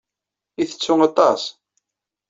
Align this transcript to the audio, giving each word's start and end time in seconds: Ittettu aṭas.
Ittettu 0.61 0.93
aṭas. 1.07 1.41